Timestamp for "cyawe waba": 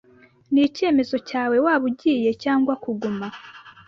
1.29-1.83